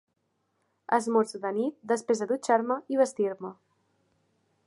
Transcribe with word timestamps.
Esmorzo 0.97 1.41
de 1.43 1.51
nit, 1.57 1.75
després 1.91 2.23
de 2.23 2.29
dutxar-me 2.33 2.79
i 2.95 3.01
vestir-me. 3.05 3.53